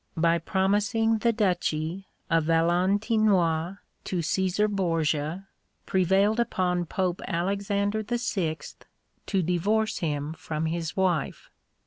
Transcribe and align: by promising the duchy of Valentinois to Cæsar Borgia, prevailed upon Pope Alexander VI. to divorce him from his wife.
by 0.17 0.39
promising 0.39 1.19
the 1.19 1.31
duchy 1.31 2.07
of 2.27 2.45
Valentinois 2.45 3.77
to 4.03 4.17
Cæsar 4.17 4.67
Borgia, 4.67 5.45
prevailed 5.85 6.39
upon 6.39 6.87
Pope 6.87 7.21
Alexander 7.27 8.01
VI. 8.07 8.57
to 9.27 9.43
divorce 9.43 9.99
him 9.99 10.33
from 10.33 10.65
his 10.65 10.97
wife. 10.97 11.51